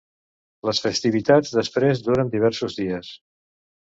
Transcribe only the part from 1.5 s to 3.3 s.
després duren diversos dies.